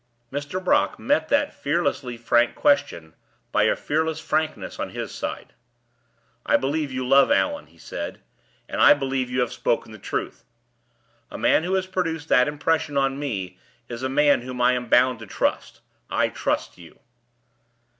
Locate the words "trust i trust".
15.27-16.79